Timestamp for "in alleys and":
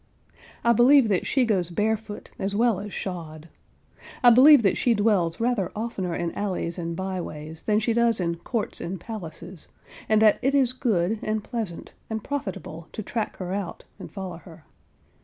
6.15-6.95